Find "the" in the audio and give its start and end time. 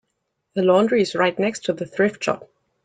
0.55-0.63, 1.73-1.85